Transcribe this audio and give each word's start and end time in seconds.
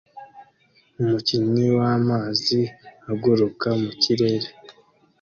Umukinnyi 1.01 1.65
w'amazi 1.77 2.59
aguruka 3.11 3.67
mu 3.81 3.91
kirere 4.01 4.47